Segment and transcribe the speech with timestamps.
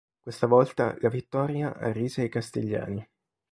[0.19, 3.07] Questa volta la vittoria arrise ai castigliani.